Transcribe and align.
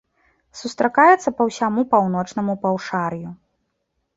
Сустракаецца 0.61 1.33
па 1.41 1.47
ўсяму 1.49 1.85
паўночнаму 1.91 2.53
паўшар'ю. 2.65 3.29